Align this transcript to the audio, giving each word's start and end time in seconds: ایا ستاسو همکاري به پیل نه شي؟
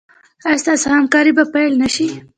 ایا 0.45 0.61
ستاسو 0.63 0.87
همکاري 0.97 1.31
به 1.37 1.43
پیل 1.53 1.73
نه 1.81 1.89
شي؟ 1.95 2.07